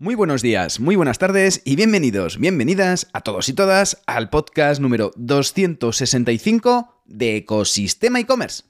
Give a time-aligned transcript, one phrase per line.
[0.00, 4.80] Muy buenos días, muy buenas tardes y bienvenidos, bienvenidas a todos y todas al podcast
[4.80, 8.67] número 265 de Ecosistema e-commerce.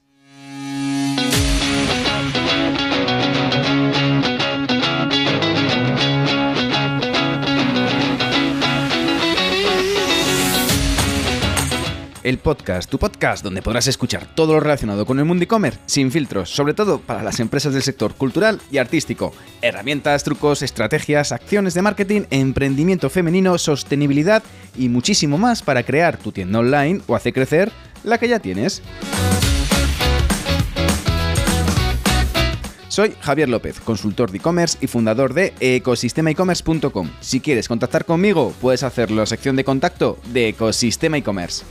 [12.29, 16.11] El podcast, tu podcast donde podrás escuchar todo lo relacionado con el mundo e-commerce sin
[16.11, 19.33] filtros, sobre todo para las empresas del sector cultural y artístico.
[19.61, 24.43] Herramientas, trucos, estrategias, acciones de marketing, emprendimiento femenino, sostenibilidad
[24.77, 27.71] y muchísimo más para crear tu tienda online o hacer crecer
[28.03, 28.83] la que ya tienes.
[32.89, 37.09] Soy Javier López, consultor de e-commerce y fundador de ecosistemaecommerce.com.
[37.21, 41.63] Si quieres contactar conmigo, puedes hacerlo en la sección de contacto de Ecosistema e-commerce.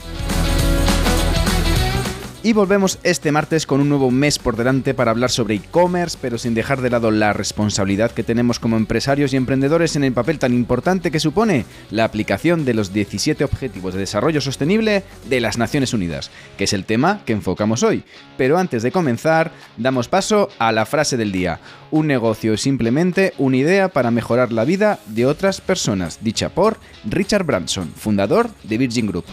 [2.40, 6.38] Y volvemos este martes con un nuevo mes por delante para hablar sobre e-commerce, pero
[6.38, 10.38] sin dejar de lado la responsabilidad que tenemos como empresarios y emprendedores en el papel
[10.38, 15.58] tan importante que supone la aplicación de los 17 Objetivos de Desarrollo Sostenible de las
[15.58, 18.04] Naciones Unidas, que es el tema que enfocamos hoy.
[18.36, 21.58] Pero antes de comenzar, damos paso a la frase del día.
[21.90, 26.78] Un negocio es simplemente una idea para mejorar la vida de otras personas, dicha por
[27.04, 29.24] Richard Branson, fundador de Virgin Group.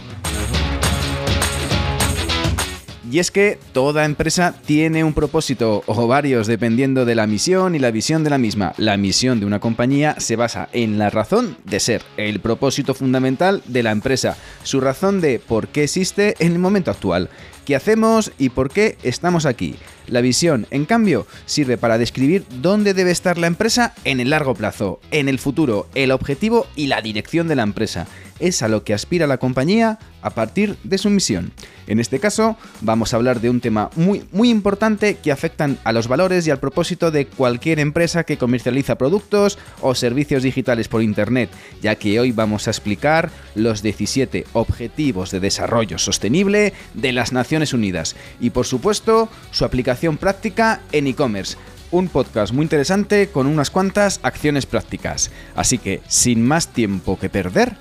[3.16, 7.78] Y es que toda empresa tiene un propósito o varios dependiendo de la misión y
[7.78, 8.74] la visión de la misma.
[8.76, 13.62] La misión de una compañía se basa en la razón de ser, el propósito fundamental
[13.68, 17.30] de la empresa, su razón de por qué existe en el momento actual,
[17.64, 19.76] qué hacemos y por qué estamos aquí.
[20.08, 24.54] La visión, en cambio, sirve para describir dónde debe estar la empresa en el largo
[24.54, 28.06] plazo, en el futuro, el objetivo y la dirección de la empresa.
[28.40, 31.52] Es a lo que aspira la compañía a partir de su misión.
[31.86, 35.92] En este caso, vamos a hablar de un tema muy, muy importante que afectan a
[35.92, 41.02] los valores y al propósito de cualquier empresa que comercializa productos o servicios digitales por
[41.02, 47.32] Internet, ya que hoy vamos a explicar los 17 Objetivos de Desarrollo Sostenible de las
[47.32, 51.56] Naciones Unidas y, por supuesto, su aplicación práctica en e-commerce.
[51.96, 55.30] Un podcast muy interesante con unas cuantas acciones prácticas.
[55.54, 57.74] Así que, sin más tiempo que perder...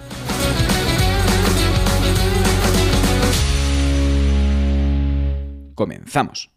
[5.76, 6.55] Comenzamos.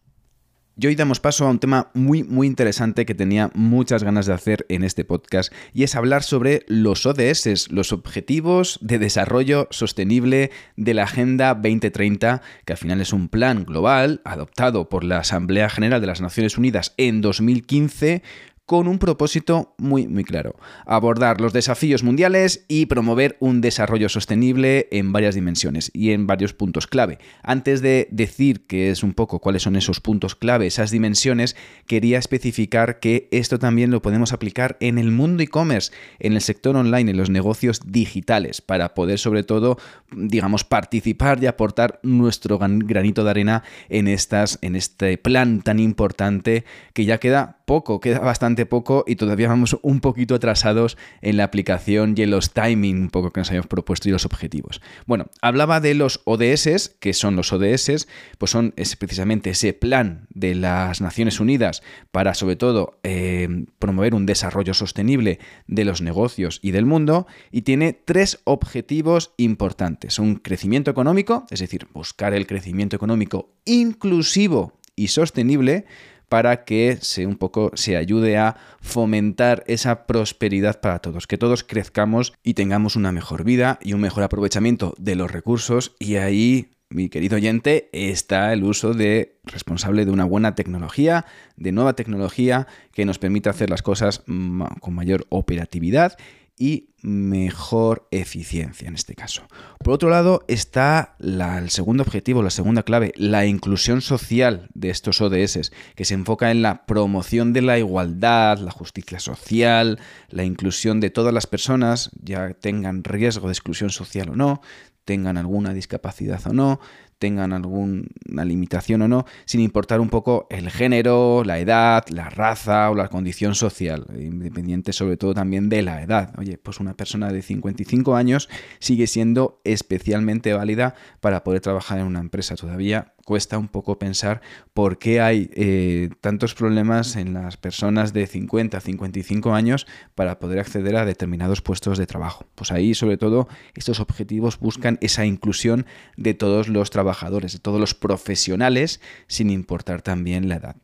[0.80, 4.34] Y hoy damos paso a un tema muy muy interesante que tenía muchas ganas de
[4.34, 10.52] hacer en este podcast y es hablar sobre los ODS, los Objetivos de Desarrollo Sostenible
[10.76, 15.68] de la Agenda 2030, que al final es un plan global adoptado por la Asamblea
[15.68, 18.22] General de las Naciones Unidas en 2015
[18.68, 20.54] con un propósito muy, muy claro.
[20.84, 26.52] Abordar los desafíos mundiales y promover un desarrollo sostenible en varias dimensiones y en varios
[26.52, 27.16] puntos clave.
[27.42, 31.56] Antes de decir que es un poco cuáles son esos puntos clave, esas dimensiones,
[31.86, 36.76] quería especificar que esto también lo podemos aplicar en el mundo e-commerce, en el sector
[36.76, 39.78] online, en los negocios digitales, para poder sobre todo,
[40.14, 46.66] digamos, participar y aportar nuestro granito de arena en, estas, en este plan tan importante
[46.92, 51.44] que ya queda poco, queda bastante poco y todavía vamos un poquito atrasados en la
[51.44, 54.80] aplicación y en los timing un poco que nos habíamos propuesto y los objetivos.
[55.06, 58.08] Bueno, hablaba de los ODS, que son los ODS,
[58.38, 64.14] pues son es precisamente ese plan de las Naciones Unidas para sobre todo eh, promover
[64.14, 70.18] un desarrollo sostenible de los negocios y del mundo y tiene tres objetivos importantes.
[70.18, 75.84] Un crecimiento económico, es decir, buscar el crecimiento económico inclusivo y sostenible,
[76.28, 81.64] para que se un poco se ayude a fomentar esa prosperidad para todos, que todos
[81.64, 85.94] crezcamos y tengamos una mejor vida y un mejor aprovechamiento de los recursos.
[85.98, 91.72] Y ahí mi querido oyente, está el uso de responsable de una buena tecnología, de
[91.72, 96.16] nueva tecnología que nos permita hacer las cosas con mayor operatividad
[96.58, 99.42] y mejor eficiencia en este caso.
[99.82, 105.20] Por otro lado está el segundo objetivo, la segunda clave, la inclusión social de estos
[105.20, 110.98] ODS, que se enfoca en la promoción de la igualdad, la justicia social, la inclusión
[111.00, 114.60] de todas las personas, ya tengan riesgo de exclusión social o no,
[115.08, 116.80] tengan alguna discapacidad o no,
[117.18, 122.90] tengan alguna limitación o no, sin importar un poco el género, la edad, la raza
[122.90, 126.34] o la condición social, independiente sobre todo también de la edad.
[126.36, 128.50] Oye, pues una persona de 55 años
[128.80, 134.40] sigue siendo especialmente válida para poder trabajar en una empresa todavía cuesta un poco pensar
[134.72, 140.38] por qué hay eh, tantos problemas en las personas de 50 a 55 años para
[140.38, 142.46] poder acceder a determinados puestos de trabajo.
[142.54, 145.84] Pues ahí, sobre todo, estos objetivos buscan esa inclusión
[146.16, 150.76] de todos los trabajadores, de todos los profesionales, sin importar también la edad.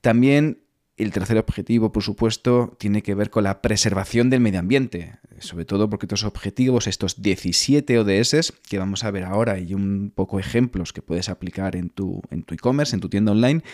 [0.00, 0.63] También
[0.96, 5.64] El tercer objetivo, por supuesto, tiene que ver con la preservación del medio ambiente, sobre
[5.64, 10.38] todo porque estos objetivos, estos 17 ODS que vamos a ver ahora y un poco
[10.38, 13.64] ejemplos que puedes aplicar en tu en tu e-commerce, en tu tienda online,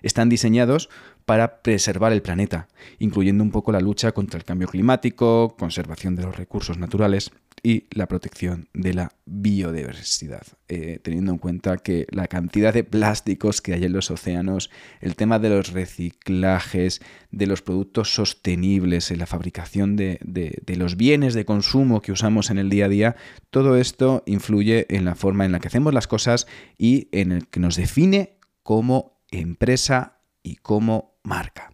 [0.00, 0.88] están diseñados
[1.26, 2.68] para preservar el planeta,
[2.98, 7.30] incluyendo un poco la lucha contra el cambio climático, conservación de los recursos naturales
[7.62, 13.60] y la protección de la biodiversidad, eh, teniendo en cuenta que la cantidad de plásticos
[13.60, 14.70] que hay en los océanos,
[15.00, 20.96] el tema de los reciclajes, de los productos sostenibles, en la fabricación de, de los
[20.96, 23.16] bienes de consumo que usamos en el día a día,
[23.50, 26.46] todo esto influye en la forma en la que hacemos las cosas
[26.78, 31.69] y en el que nos define como empresa y como marca.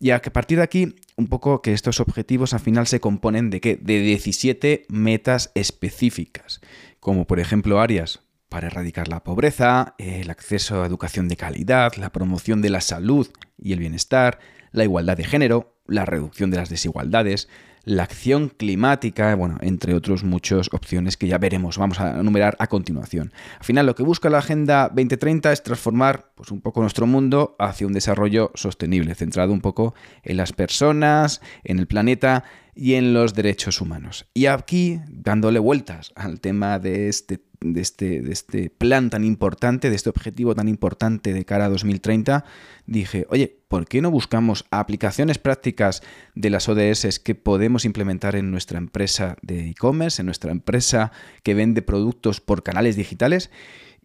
[0.00, 3.60] Y a partir de aquí, un poco que estos objetivos al final se componen de
[3.60, 3.76] qué?
[3.76, 6.60] De 17 metas específicas,
[7.00, 12.10] como por ejemplo áreas para erradicar la pobreza, el acceso a educación de calidad, la
[12.10, 13.28] promoción de la salud
[13.58, 14.38] y el bienestar,
[14.72, 17.48] la igualdad de género, la reducción de las desigualdades,
[17.84, 22.66] la acción climática, bueno, entre otros muchas opciones que ya veremos, vamos a enumerar a
[22.66, 23.32] continuación.
[23.58, 27.56] Al final lo que busca la Agenda 2030 es transformar pues, un poco nuestro mundo
[27.58, 32.44] hacia un desarrollo sostenible, centrado un poco en las personas, en el planeta
[32.74, 34.26] y en los derechos humanos.
[34.34, 39.90] Y aquí, dándole vueltas al tema de este, de este, de este plan tan importante,
[39.90, 42.44] de este objetivo tan importante de cara a 2030,
[42.86, 46.02] dije, oye, ¿por qué no buscamos aplicaciones prácticas
[46.34, 51.12] de las ODS que podemos implementar en nuestra empresa de e-commerce, en nuestra empresa
[51.42, 53.50] que vende productos por canales digitales?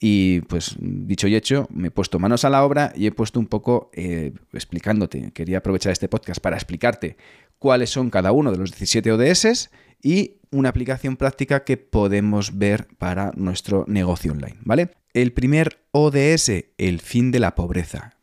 [0.05, 3.39] Y pues dicho y hecho, me he puesto manos a la obra y he puesto
[3.39, 5.31] un poco eh, explicándote.
[5.31, 7.15] Quería aprovechar este podcast para explicarte
[7.63, 9.69] cuáles son cada uno de los 17 ODS
[10.01, 14.89] y una aplicación práctica que podemos ver para nuestro negocio online, ¿vale?
[15.13, 18.17] El primer ODS, el fin de la pobreza.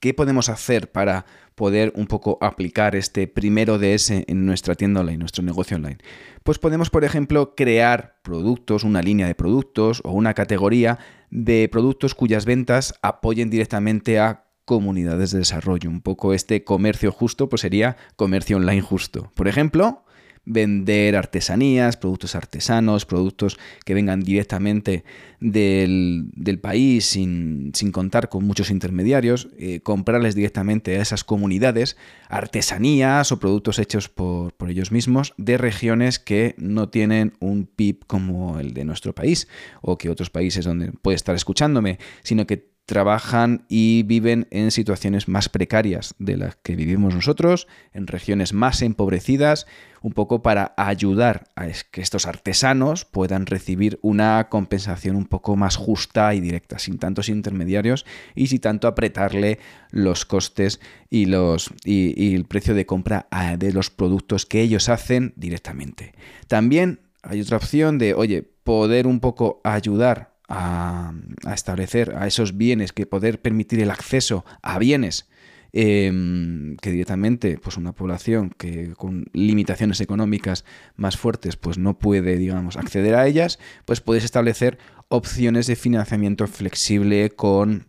[0.00, 5.18] ¿Qué podemos hacer para poder un poco aplicar este primer ODS en nuestra tienda online,
[5.18, 5.98] nuestro negocio online?
[6.42, 10.98] Pues podemos, por ejemplo, crear productos, una línea de productos o una categoría
[11.30, 15.88] de productos cuyas ventas apoyen directamente a comunidades de desarrollo.
[15.88, 19.32] Un poco este comercio justo, pues sería comercio online justo.
[19.34, 20.02] Por ejemplo,
[20.46, 25.04] vender artesanías, productos artesanos, productos que vengan directamente
[25.40, 26.30] del,
[26.62, 31.96] país sin, contar con muchos intermediarios, eh, comprarles directamente a esas comunidades
[32.28, 38.06] artesanías o productos hechos por, por ellos mismos de regiones que no tienen un PIB
[38.06, 39.48] como el de nuestro país
[39.82, 45.26] o que otros países donde puede estar escuchándome, sino que trabajan y viven en situaciones
[45.28, 49.66] más precarias de las que vivimos nosotros, en regiones más empobrecidas,
[50.02, 55.74] un poco para ayudar a que estos artesanos puedan recibir una compensación un poco más
[55.74, 58.06] justa y directa, sin tantos intermediarios
[58.36, 59.58] y sin tanto apretarle
[59.90, 60.80] los costes
[61.10, 63.26] y, los, y, el precio de compra
[63.58, 66.14] de los productos que ellos hacen directamente.
[66.46, 71.12] También hay otra opción de, oye, poder un poco ayudar a,
[71.52, 75.28] establecer a esos bienes, que poder permitir el acceso a bienes
[75.72, 80.64] em, que directamente pues una población que con limitaciones económicas
[80.96, 84.78] más fuertes pues no puede digamos acceder a ellas pues puedes establecer
[85.08, 87.86] opciones de financiamiento flexible con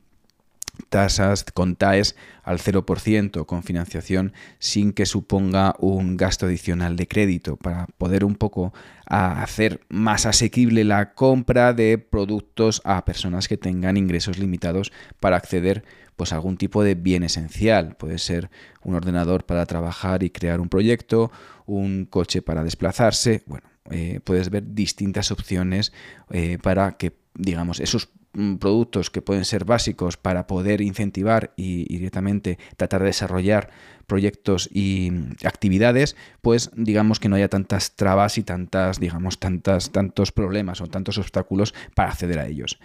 [0.90, 7.58] tasas con TAES al 0% con financiación sin que suponga un gasto adicional de crédito
[7.58, 8.74] para poder un poco
[9.06, 15.84] hacer más asequible la compra de productos a personas que tengan ingresos limitados para acceder
[16.16, 17.96] pues a algún tipo de bien esencial.
[17.96, 18.50] Puede ser
[18.82, 21.32] un ordenador para trabajar y crear un proyecto,
[21.66, 23.44] un coche para desplazarse.
[23.46, 25.94] Bueno, eh, puedes ver distintas opciones
[26.32, 28.10] eh, para que digamos esos
[28.60, 33.70] productos que pueden ser básicos para poder incentivar y, directamente tratar de desarrollar
[34.06, 39.92] proyectos y mm, actividades, pues digamos que no haya tantas trabas y tantas, digamos, tantas,
[39.92, 42.80] tantos problemas o tantos obstáculos para acceder a ellos.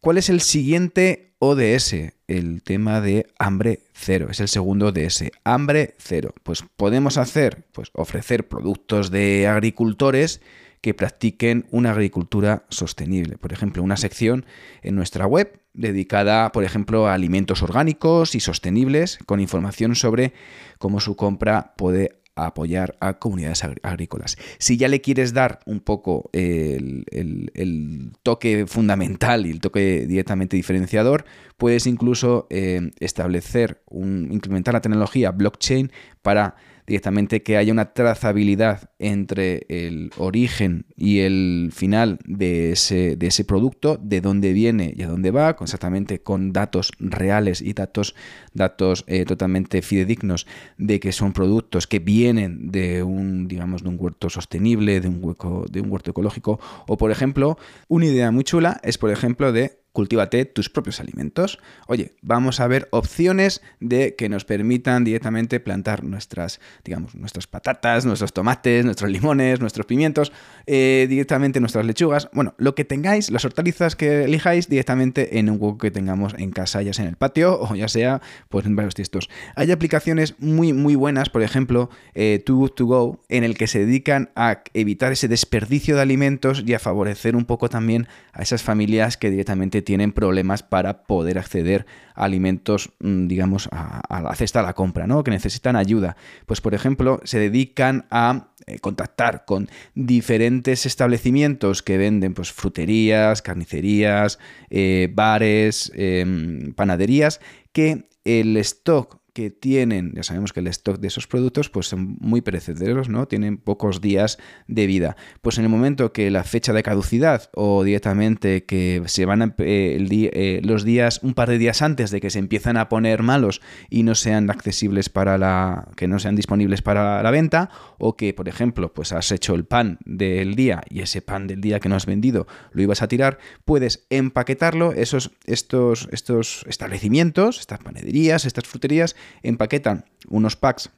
[0.00, 1.94] ¿Cuál es el siguiente ODS?
[2.28, 4.28] El tema de hambre cero.
[4.30, 5.24] Es el segundo ODS.
[5.44, 6.34] Hambre cero.
[6.42, 10.40] Pues podemos hacer, pues ofrecer productos de agricultores
[10.80, 13.38] que practiquen una agricultura sostenible.
[13.38, 14.46] Por ejemplo, una sección
[14.82, 20.32] en nuestra web dedicada, por ejemplo, a alimentos orgánicos y sostenibles, con información sobre
[20.78, 24.36] cómo su compra puede apoyar a comunidades agrícolas.
[24.58, 31.24] Si ya le quieres dar un poco el, toque fundamental y el toque directamente diferenciador,
[31.56, 35.90] puedes incluso eh, establecer, un, implementar la tecnología blockchain
[36.22, 36.56] para
[36.88, 43.44] directamente que haya una trazabilidad entre el origen y el final de ese, de ese
[43.44, 48.14] producto, de dónde viene y a dónde va, exactamente con datos reales y datos,
[48.54, 50.46] datos eh, totalmente fidedignos
[50.78, 55.18] de que son productos que vienen de un, digamos, de un huerto sostenible, de un,
[55.22, 59.52] hueco, de un huerto ecológico, o por ejemplo, una idea muy chula es, por ejemplo,
[59.52, 61.58] de cultívate tus propios alimentos.
[61.88, 68.06] Oye, vamos a ver opciones de que nos permitan directamente plantar nuestras, digamos, nuestras patatas,
[68.06, 70.30] nuestros tomates, nuestros limones, nuestros pimientos,
[70.66, 72.28] eh, directamente nuestras lechugas.
[72.32, 76.52] Bueno, lo que tengáis, las hortalizas que elijáis directamente en un hueco que tengamos en
[76.52, 79.28] casa, ya sea en el patio o ya sea pues en varios textos.
[79.56, 83.66] Hay aplicaciones muy, muy buenas, por ejemplo, eh, Too Good To Go, en el que
[83.66, 88.06] se dedican a evitar ese desperdicio de alimentos y a favorecer un poco también
[88.38, 94.22] a esas familias que directamente tienen problemas para poder acceder a alimentos, mm, digamos, a,
[94.22, 95.24] la cesta de la compra, ¿no?
[95.24, 96.16] Que necesitan ayuda.
[96.46, 103.42] Pues, por ejemplo, se dedican a eh, contactar con diferentes establecimientos que venden pues, fruterías,
[103.42, 104.38] carnicerías,
[104.70, 107.40] eh, bares, em, panaderías,
[107.72, 112.16] que el stock que tienen, ya sabemos que el stock de esos productos pues son
[112.18, 113.28] muy perecederos, ¿no?
[113.28, 115.16] Tienen pocos días de vida.
[115.42, 119.54] Pues en el momento que la fecha de caducidad o directamente que se van a,
[119.58, 122.88] eh, el eh, los días un par de días antes de que se empiezan a
[122.88, 127.70] poner malos y no sean accesibles para la que no sean disponibles para la venta
[127.98, 131.60] o que por ejemplo pues has hecho el pan del día y ese pan del
[131.60, 137.60] día que no has vendido lo ibas a tirar, puedes empaquetarlo esos estos estos establecimientos,
[137.60, 140.90] estas panaderías, estas fruterías empaquetan unos packs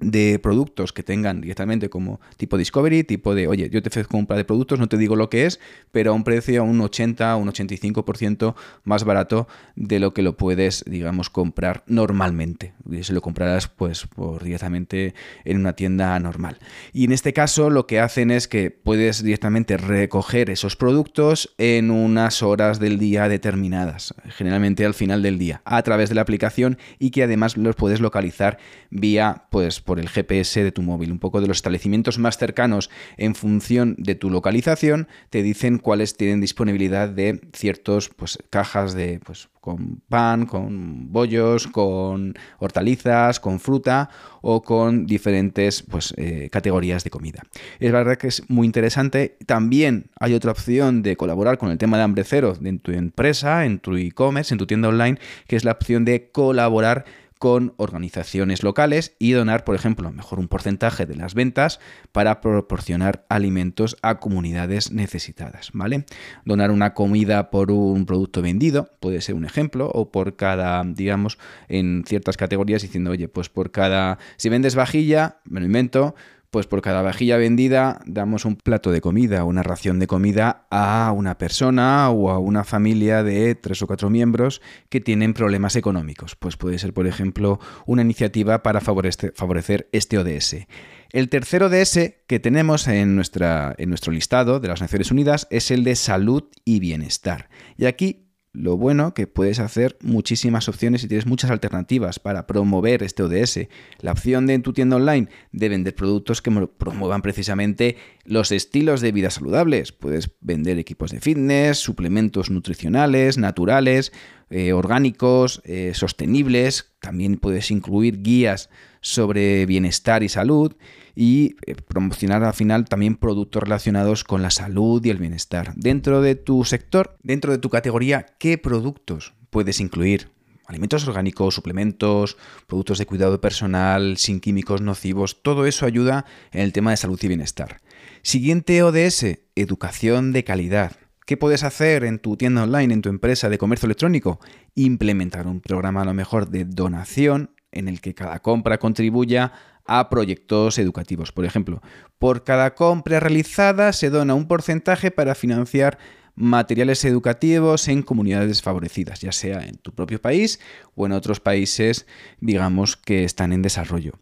[0.00, 4.26] de productos que tengan directamente como tipo Discovery, tipo de, oye, yo te ofrezco un
[4.26, 5.60] par de productos, no te digo lo que es,
[5.92, 9.46] pero a un precio un 80, un 85% más barato
[9.76, 12.74] de lo que lo puedes, digamos, comprar normalmente.
[12.90, 16.58] Y se lo comprarás, pues, por directamente en una tienda normal.
[16.92, 21.90] Y en este caso, lo que hacen es que puedes directamente recoger esos productos en
[21.90, 26.78] unas horas del día determinadas, generalmente al final del día, a través de la aplicación
[26.98, 28.58] y que además los puedes localizar
[28.90, 31.12] vía, pues, por el GPS de tu móvil.
[31.12, 36.16] Un poco de los establecimientos más cercanos en función de tu localización te dicen cuáles
[36.16, 43.60] tienen disponibilidad de ciertos pues, cajas de pues, con pan, con bollos, con hortalizas, con
[43.60, 44.10] fruta
[44.42, 47.42] o con diferentes pues, eh, categorías de comida.
[47.80, 49.38] Es verdad que es muy interesante.
[49.46, 53.64] También hay otra opción de colaborar con el tema de hambre cero en tu empresa,
[53.64, 57.06] en tu e-commerce, en tu tienda online, que es la opción de colaborar
[57.44, 61.78] con organizaciones locales y donar, por ejemplo, mejor un porcentaje de las ventas
[62.10, 66.06] para proporcionar alimentos a comunidades necesitadas, ¿vale?
[66.46, 71.36] Donar una comida por un producto vendido puede ser un ejemplo o por cada, digamos,
[71.68, 76.14] en ciertas categorías diciendo, oye, pues por cada, si vendes vajilla, me lo invento,
[76.54, 81.10] pues por cada vajilla vendida damos un plato de comida, una ración de comida a
[81.10, 86.36] una persona o a una familia de tres o cuatro miembros que tienen problemas económicos.
[86.36, 90.68] Pues puede ser, por ejemplo, una iniciativa para favorecer este ODS.
[91.10, 95.72] El tercer ODS que tenemos en, nuestra, en nuestro listado de las Naciones Unidas es
[95.72, 97.48] el de salud y bienestar.
[97.76, 98.23] Y aquí
[98.54, 103.68] lo bueno que puedes hacer muchísimas opciones y tienes muchas alternativas para promover este ODS.
[103.98, 109.00] La opción de en tu tienda online de vender productos que promuevan precisamente los estilos
[109.00, 109.90] de vida saludables.
[109.90, 114.12] Puedes vender equipos de fitness, suplementos nutricionales, naturales,
[114.50, 116.94] eh, orgánicos, eh, sostenibles.
[117.00, 118.70] También puedes incluir guías
[119.04, 120.74] sobre bienestar y salud
[121.14, 125.74] y eh, promocionar al final también productos relacionados con la salud y el bienestar.
[125.76, 130.30] Dentro de tu sector, dentro de tu categoría, ¿qué productos puedes incluir?
[130.66, 136.72] Alimentos orgánicos, suplementos, productos de cuidado personal, sin químicos nocivos, todo eso ayuda en el
[136.72, 137.82] tema de salud y bienestar.
[138.22, 140.92] Siguiente ODS, educación de calidad.
[141.26, 144.40] ¿Qué puedes hacer en tu tienda online, en tu empresa de comercio electrónico?
[144.74, 149.52] Implementar un programa a lo mejor de donación en el que cada compra contribuya
[149.86, 151.32] a proyectos educativos.
[151.32, 151.82] Por ejemplo,
[152.18, 155.98] por cada compra realizada se dona un porcentaje para financiar
[156.36, 160.58] materiales educativos en comunidades favorecidas, ya sea en tu propio país
[160.94, 162.06] o en otros países,
[162.40, 164.14] digamos, que están en desarrollo.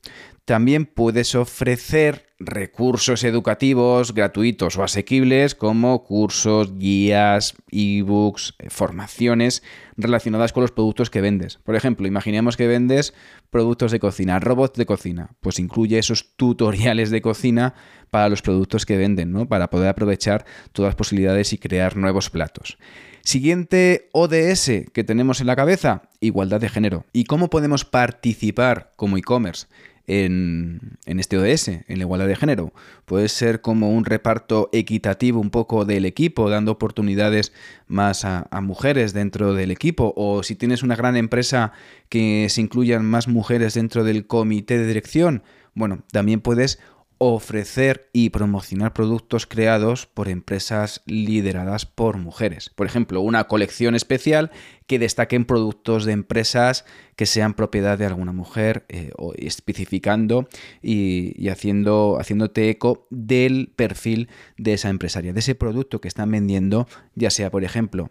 [0.45, 9.63] También puedes ofrecer recursos educativos gratuitos o asequibles como cursos, guías, ebooks, eh, formaciones
[9.97, 11.59] relacionadas con los productos que vendes.
[11.59, 13.15] Por ejemplo, imaginemos que vendes
[13.51, 17.75] productos de cocina, robots de cocina, pues incluye esos tutoriales de cocina
[18.11, 19.47] para los productos que venden, ¿no?
[19.47, 22.79] Para poder aprovechar todas las posibilidades y crear nuevos platos.
[23.23, 27.05] Siguiente ODS que tenemos en la cabeza, igualdad de género.
[27.13, 29.69] ¿Y cómo podemos participar como e-commerce?
[30.12, 32.73] En, este ODS, en la igualdad de género.
[33.04, 37.52] Puede ser como un reparto equitativo un poco del equipo, dando oportunidades
[37.87, 40.12] más a, a, mujeres dentro del equipo.
[40.16, 41.73] O si tienes una gran empresa
[42.09, 45.42] que se incluyan más mujeres dentro del comité de dirección,
[45.75, 46.78] bueno, también puedes
[47.25, 52.69] ofrecer y promocionar productos creados por empresas lideradas por mujeres.
[52.71, 54.50] Por ejemplo, una colección especial
[54.88, 60.49] que destaquen productos de empresas que sean propiedad de alguna mujer eh, o especificando
[60.83, 66.88] y, haciendo, haciéndote eco del perfil de esa empresaria, de ese producto que están vendiendo,
[67.14, 68.11] ya sea, por ejemplo,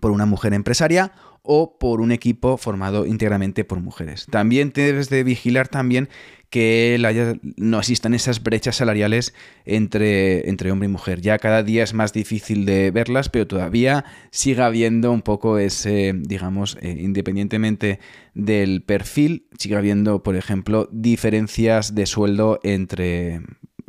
[0.00, 1.12] por una mujer empresaria
[1.42, 4.26] o por un equipo formado íntegramente por mujeres.
[4.30, 6.08] También debes de vigilar también
[6.52, 6.98] que
[7.56, 9.32] no existan esas brechas salariales
[9.64, 11.22] entre, entre hombre y mujer.
[11.22, 16.12] Ya cada día es más difícil de verlas, pero todavía sigue habiendo un poco ese,
[16.14, 18.00] digamos, eh, independientemente
[18.34, 23.40] del perfil, sigue habiendo, por ejemplo, diferencias de sueldo entre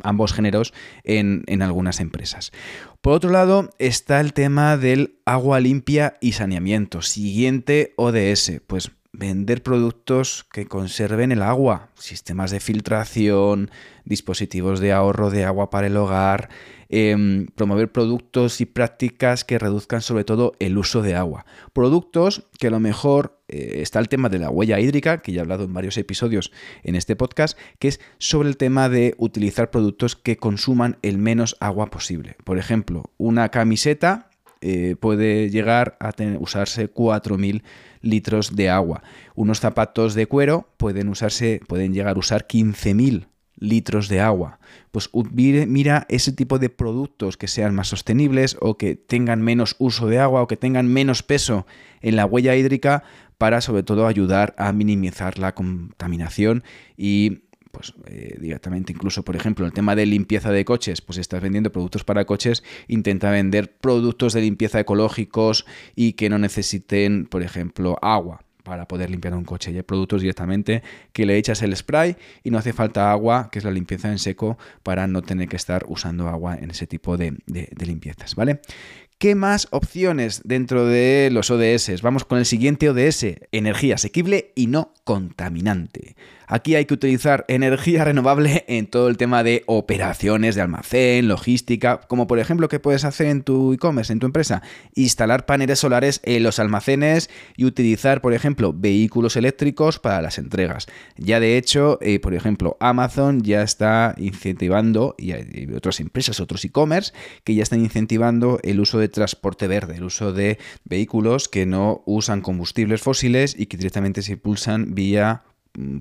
[0.04, 2.52] ambos géneros en, en algunas empresas.
[3.00, 7.02] Por otro lado, está el tema del agua limpia y saneamiento.
[7.02, 13.70] Siguiente ODS, pues vender productos que conserven el agua, sistemas de filtración,
[14.04, 16.48] dispositivos de ahorro de agua para el hogar,
[16.88, 21.46] em, promover productos y prácticas que reduzcan sobre todo el uso de agua.
[21.72, 25.38] Productos que a lo mejor eh, está el tema de la huella hídrica, que ya
[25.38, 26.50] he hablado en varios episodios
[26.82, 31.56] en este podcast, que es sobre el tema de utilizar productos que consuman el menos
[31.60, 32.36] agua posible.
[32.44, 34.30] Por ejemplo, una camiseta
[34.66, 37.62] eh, puede llegar a usarse 4.000
[38.04, 39.02] litros de agua.
[39.34, 44.58] Unos zapatos de cuero pueden usarse, pueden llegar a usar 15.000 litros de agua.
[44.90, 50.06] Pues mira ese tipo de productos que sean más sostenibles o que tengan menos uso
[50.08, 51.66] de agua o que tengan menos peso
[52.00, 53.04] en la huella hídrica
[53.38, 56.62] para sobre todo ayudar a minimizar la contaminación
[56.96, 57.43] y
[57.74, 61.70] pues eh, directamente incluso por ejemplo el tema de limpieza de coches pues estás vendiendo
[61.70, 67.98] productos para coches intenta vender productos de limpieza ecológicos y que no necesiten por ejemplo
[68.00, 69.70] agua para poder limpiar un coche.
[69.70, 73.58] Y hay productos directamente que le echas el spray y no hace falta agua, que
[73.58, 77.18] es la limpieza en seco, para no tener que estar usando agua en ese tipo
[77.18, 78.60] de, de limpiezas, ¿vale?
[79.18, 82.02] ¿Qué más opciones dentro de los ODS?
[82.02, 86.16] Vamos con el siguiente ODS, energía asequible y no contaminante.
[86.46, 92.00] Aquí hay que utilizar energía renovable en todo el tema de operaciones de almacén, logística,
[92.08, 94.62] como por ejemplo que puedes hacer en tu e-commerce, en tu empresa,
[94.94, 100.86] instalar paneles solares en los almacenes y utilizar, por ejemplo, vehículos eléctricos para las entregas.
[101.16, 106.64] Ya de hecho, eh, por ejemplo, Amazon ya está incentivando, y hay otras empresas, otros
[106.64, 107.12] e-commerce,
[107.44, 112.02] que ya están incentivando el uso de transporte verde, el uso de vehículos que no
[112.06, 115.42] usan combustibles fósiles y que directamente se impulsan vía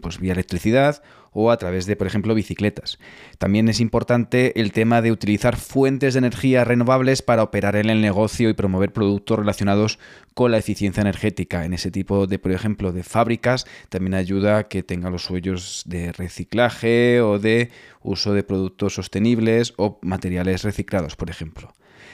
[0.02, 3.00] pues vía electricidad o a través de, por ejemplo, bicicletas.
[3.40, 8.02] También es importante el tema de utilizar fuentes de energía renovables para operar en el
[8.02, 10.00] negocio y promover productos relacionados
[10.36, 11.66] con la eficiencia energética.
[11.66, 15.84] En ese tipo de, por ejemplo, de fábricas también ayuda a que tenga los suellos
[15.88, 21.74] de reciclaje o de uso de productos sostenibles o materiales reciclados, por ejemplo.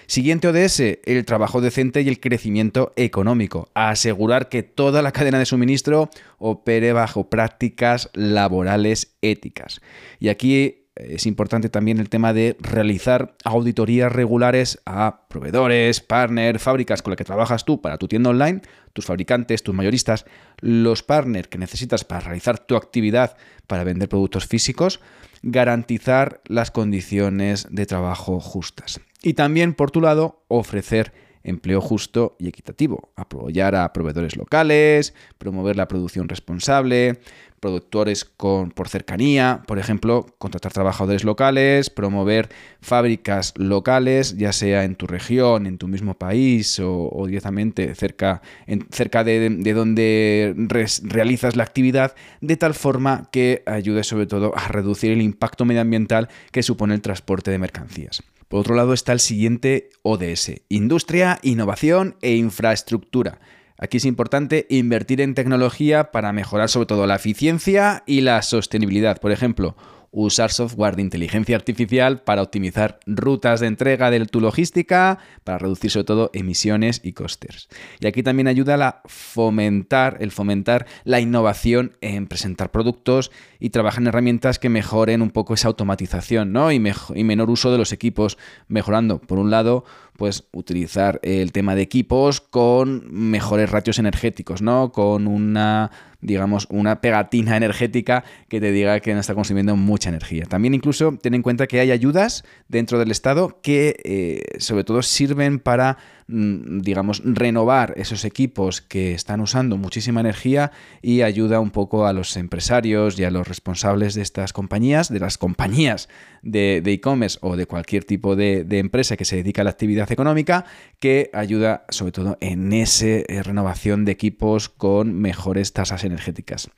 [0.09, 3.69] Siguiente ODS, el trabajo decente y el crecimiento económico.
[3.75, 9.81] Asegurar que toda la cadena de suministro opere bajo prácticas laborales éticas.
[10.19, 17.01] Y aquí es importante también el tema de realizar auditorías regulares a proveedores, partners, fábricas
[17.01, 18.61] con las que trabajas tú para tu tienda online,
[18.93, 20.25] tus fabricantes, tus mayoristas,
[20.59, 24.99] los partners que necesitas para realizar tu actividad para vender productos físicos,
[25.41, 28.99] garantizar las condiciones de trabajo justas.
[29.21, 35.75] Y también, por tu lado, ofrecer empleo justo y equitativo, apoyar a proveedores locales, promover
[35.75, 37.19] la producción responsable,
[37.59, 42.49] productores por cercanía, por ejemplo, contratar trabajadores locales, promover
[42.81, 48.87] fábricas locales, ya sea en tu región, en tu mismo país o, directamente cerca, en,
[48.91, 50.55] cerca de, donde
[51.03, 56.29] realizas la actividad, de tal forma que ayude sobre todo a reducir el impacto medioambiental
[56.51, 58.23] que supone el transporte de mercancías.
[58.49, 63.39] Por otro lado está el siguiente ODS, Industria, Innovación e Infraestructura.
[63.77, 69.21] Aquí es importante invertir en tecnología para mejorar sobre todo la eficiencia y la sostenibilidad.
[69.21, 69.77] Por ejemplo,
[70.11, 75.91] usar software de inteligencia artificial para optimizar rutas de entrega de tu logística, para reducir
[75.91, 77.69] sobre todo emisiones y costes.
[77.99, 84.01] Y aquí también ayuda a fomentar, el fomentar la innovación en presentar productos y trabajar
[84.01, 86.71] en herramientas que mejoren un poco esa automatización ¿no?
[86.71, 86.81] y,
[87.15, 89.85] y menor uso de los equipos, mejorando, por un lado,
[90.19, 94.91] pues utilizar el tema de equipos con mejores ratios energéticos, ¿no?
[94.91, 95.91] Con una
[96.21, 100.45] digamos, una pegatina energética que te diga que está consumiendo mucha energía.
[100.45, 105.01] También incluso ten en cuenta que hay ayudas dentro del Estado que eh, sobre todo
[105.01, 105.97] sirven para
[106.29, 112.37] digamos, renovar esos equipos que están usando muchísima energía y ayuda un poco a los
[112.37, 116.07] empresarios y a los responsables de estas compañías, de las compañías
[116.43, 120.65] de e-commerce o de cualquier tipo de, empresa que se dedica a la actividad económica,
[120.99, 126.69] que ayuda sobre todo en esa eh, renovación de equipos con mejores tasas energéticas.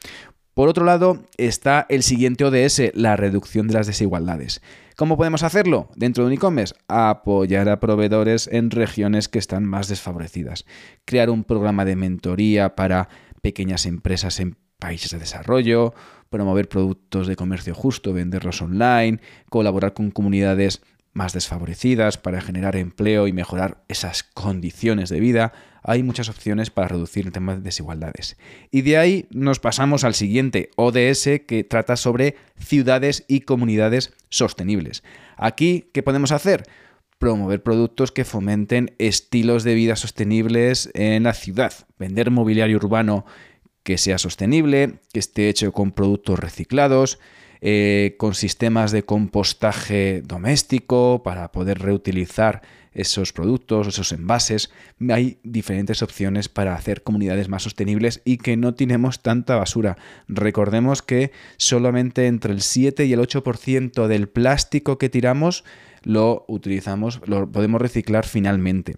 [0.53, 4.61] Por otro lado, está el siguiente ODS, la reducción de las desigualdades.
[5.01, 6.75] ¿Cómo podemos hacerlo dentro de un?
[6.87, 10.63] Apoyar a proveedores en regiones que están más desfavorecidas.
[11.05, 13.09] Crear un programa de mentoría para
[13.41, 15.95] pequeñas empresas en países de desarrollo,
[16.29, 23.27] promover productos de comercio justo, venderlos online, colaborar con comunidades más desfavorecidas para generar empleo
[23.27, 28.37] y mejorar esas condiciones de vida, hay muchas opciones para reducir el tema de desigualdades.
[28.69, 35.03] Y de ahí nos pasamos al siguiente ODS que trata sobre ciudades y comunidades sostenibles.
[35.37, 36.63] Aquí, ¿qué podemos hacer?
[37.17, 43.25] Promover productos que fomenten estilos de vida sostenibles en la ciudad, vender mobiliario urbano
[43.83, 47.19] que sea sostenible, que esté hecho con productos reciclados,
[47.61, 52.61] eh, con sistemas de compostaje doméstico para poder reutilizar
[52.93, 54.71] esos productos, esos envases.
[55.09, 59.97] Hay diferentes opciones para hacer comunidades más sostenibles y que no tenemos tanta basura.
[60.27, 65.63] Recordemos que solamente entre el 7 y el 8% del plástico que tiramos
[66.03, 68.95] lo utilizamos, lo podemos reciclar finalmente.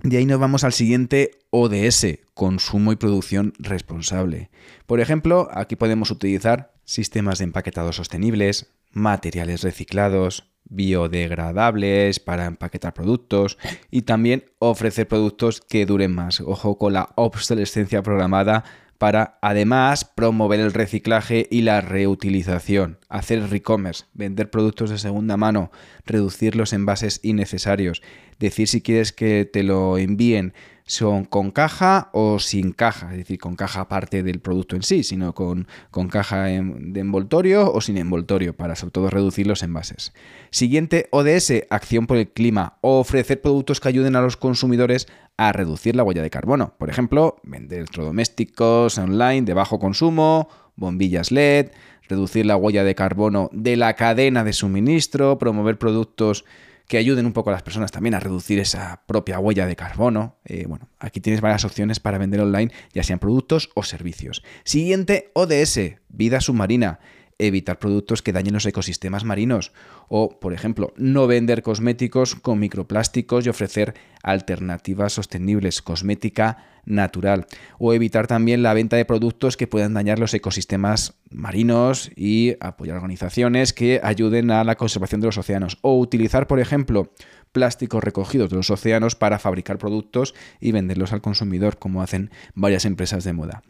[0.00, 4.48] De ahí nos vamos al siguiente ODS, consumo y producción responsable.
[4.86, 13.58] Por ejemplo, aquí podemos utilizar sistemas de empaquetado sostenibles, materiales reciclados, biodegradables para empaquetar productos
[13.90, 16.40] y también ofrecer productos que duren más.
[16.42, 18.62] Ojo con la obsolescencia programada
[18.98, 25.70] para además promover el reciclaje y la reutilización, hacer e-commerce, vender productos de segunda mano,
[26.04, 28.02] reducir los envases innecesarios,
[28.38, 30.52] decir si quieres que te lo envíen
[30.88, 35.04] son con caja o sin caja, es decir, con caja aparte del producto en sí,
[35.04, 40.14] sino con, con caja de envoltorio o sin envoltorio, para sobre todo reducir los envases.
[40.50, 45.94] Siguiente, ODS, acción por el clima, ofrecer productos que ayuden a los consumidores a reducir
[45.94, 46.74] la huella de carbono.
[46.78, 51.68] Por ejemplo, vender electrodomésticos online de bajo consumo, bombillas LED,
[52.08, 56.46] reducir la huella de carbono de la cadena de suministro, promover productos
[56.88, 60.38] que ayuden un poco a las personas también a reducir esa propia huella de carbono.
[60.44, 64.42] Eh, bueno, aquí tienes varias opciones para vender online, ya sean productos o servicios.
[64.64, 66.98] Siguiente, ODS, vida submarina
[67.38, 69.72] evitar productos que dañen los ecosistemas marinos.
[70.08, 77.46] O, por ejemplo, no vender cosméticos con microplásticos y ofrecer alternativas sostenibles, cosmética natural.
[77.78, 82.96] O evitar también la venta de productos que puedan dañar los ecosistemas marinos y apoyar
[82.96, 85.78] organizaciones que ayuden a la conservación de los océanos.
[85.82, 87.12] O utilizar, por ejemplo,
[87.52, 92.84] plásticos recogidos de los océanos para fabricar productos y venderlos al consumidor como hacen varias
[92.84, 93.62] empresas de moda.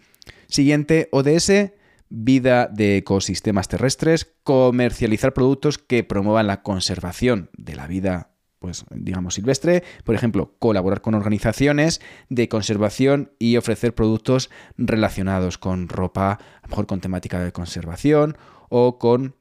[0.46, 1.72] Siguiente, ODS,
[2.10, 9.34] vida de ecosistemas terrestres, comercializar productos que promuevan la conservación de la vida pues digamos
[9.34, 16.62] silvestre, por ejemplo, colaborar con organizaciones de conservación y ofrecer productos relacionados con ropa, a
[16.62, 18.36] lo mejor con temática de conservación
[18.68, 19.36] o con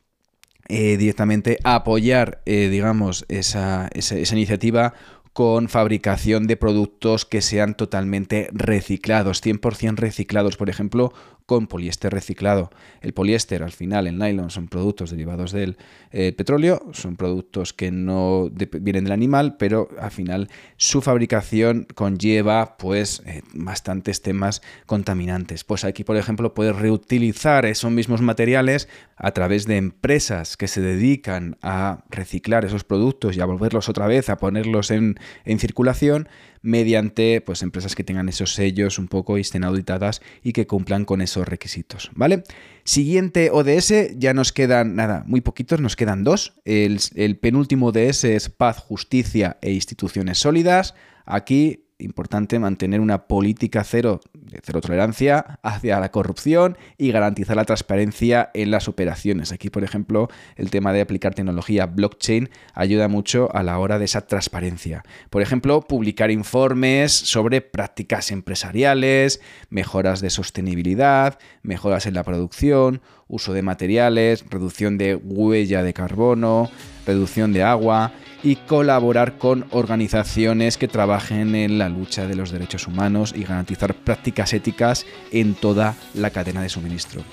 [0.69, 4.93] eh, directamente apoyar, eh, digamos, esa, esa iniciativa
[5.37, 11.13] con fabricación de productos que sean totalmente reciclados, 100% reciclados, por ejemplo,
[11.47, 12.69] con poliéster reciclado.
[13.01, 15.77] El poliéster, al final, el nylon, son productos derivados del
[16.11, 22.77] eh, petróleo, son productos que no vienen del animal, pero al final su fabricación conlleva
[22.77, 25.63] pues eh, bastantes temas contaminantes.
[25.63, 30.81] Pues aquí, por ejemplo, puedes reutilizar esos mismos materiales a través de empresas que se
[30.81, 36.27] dedican a reciclar esos productos y a volverlos otra vez, a ponerlos en, en circulación
[36.61, 41.05] mediante pues, empresas que tengan esos sellos un poco y estén auditadas y que cumplan
[41.05, 42.43] con esos requisitos, ¿vale?
[42.83, 46.53] Siguiente ODS, ya nos quedan, nada, muy poquitos, nos quedan dos.
[46.63, 50.95] El, el penúltimo ODS es paz, justicia e instituciones sólidas.
[51.25, 57.65] Aquí importante mantener una política cero de cero tolerancia hacia la corrupción y garantizar la
[57.65, 59.51] transparencia en las operaciones.
[59.51, 64.05] Aquí, por ejemplo, el tema de aplicar tecnología blockchain ayuda mucho a la hora de
[64.05, 65.03] esa transparencia.
[65.29, 73.53] Por ejemplo, publicar informes sobre prácticas empresariales, mejoras de sostenibilidad, mejoras en la producción, uso
[73.53, 76.69] de materiales, reducción de huella de carbono,
[77.05, 78.13] reducción de agua
[78.43, 83.93] y colaborar con organizaciones que trabajen en la lucha de los derechos humanos y garantizar
[83.95, 87.23] prácticas éticas en toda la cadena de suministro.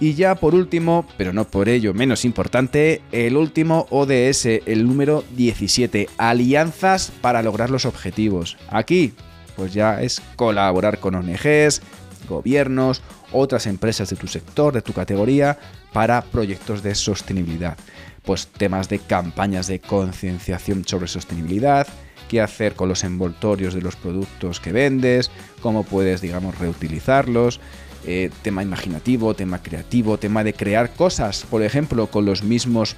[0.00, 5.24] Y ya por último, pero no por ello menos importante, el último ODS, el número
[5.36, 8.56] 17, alianzas para lograr los objetivos.
[8.68, 9.12] Aquí,
[9.56, 11.82] pues ya es colaborar con ONGs,
[12.28, 15.58] gobiernos, otras empresas de tu sector, de tu categoría,
[15.92, 17.76] para proyectos de sostenibilidad.
[18.24, 21.86] Pues temas de campañas de concienciación sobre sostenibilidad,
[22.28, 27.60] qué hacer con los envoltorios de los productos que vendes, cómo puedes, digamos, reutilizarlos,
[28.06, 32.96] eh, tema imaginativo, tema creativo, tema de crear cosas, por ejemplo, con los mismos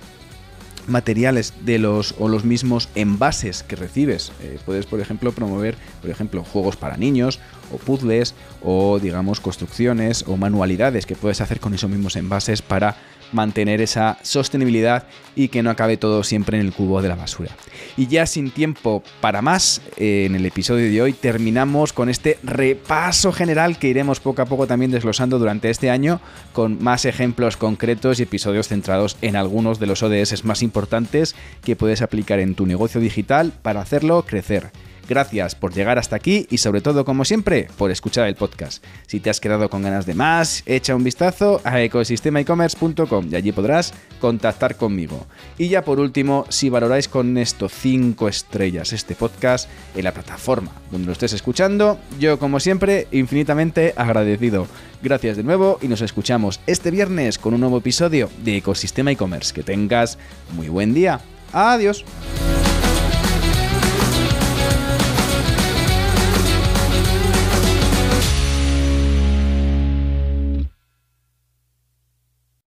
[0.86, 4.32] materiales de los o los mismos envases que recibes.
[4.42, 7.38] Eh, puedes, por ejemplo, promover, por ejemplo, juegos para niños
[7.72, 12.96] o puzzles o digamos construcciones o manualidades que puedes hacer con esos mismos envases para
[13.32, 15.04] mantener esa sostenibilidad
[15.36, 17.50] y que no acabe todo siempre en el cubo de la basura.
[17.96, 22.38] Y ya sin tiempo para más, eh, en el episodio de hoy terminamos con este
[22.42, 26.20] repaso general que iremos poco a poco también desglosando durante este año
[26.52, 31.76] con más ejemplos concretos y episodios centrados en algunos de los ODS más importantes que
[31.76, 34.70] puedes aplicar en tu negocio digital para hacerlo crecer.
[35.10, 38.84] Gracias por llegar hasta aquí y sobre todo, como siempre, por escuchar el podcast.
[39.08, 43.50] Si te has quedado con ganas de más, echa un vistazo a ecosistemaecommerce.com y allí
[43.50, 45.26] podrás contactar conmigo.
[45.58, 50.70] Y ya por último, si valoráis con esto 5 estrellas este podcast en la plataforma
[50.92, 54.68] donde lo estés escuchando, yo como siempre, infinitamente agradecido.
[55.02, 59.52] Gracias de nuevo y nos escuchamos este viernes con un nuevo episodio de Ecosistema e-commerce.
[59.52, 60.18] Que tengas
[60.54, 61.20] muy buen día.
[61.52, 62.04] Adiós.